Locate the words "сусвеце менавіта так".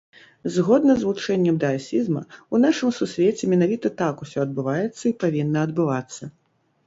2.99-4.15